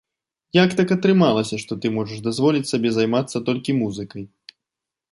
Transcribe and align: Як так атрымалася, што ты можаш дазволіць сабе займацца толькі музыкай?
Як 0.63 0.69
так 0.79 0.93
атрымалася, 0.95 1.59
што 1.65 1.77
ты 1.83 1.93
можаш 1.99 2.25
дазволіць 2.29 2.65
сабе 2.71 2.89
займацца 2.97 3.37
толькі 3.53 3.79
музыкай? 3.85 4.23